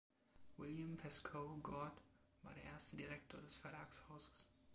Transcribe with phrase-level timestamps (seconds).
[0.57, 1.95] William Pascoe Goard
[2.41, 4.47] war der erste Direktor des Verlagshauses.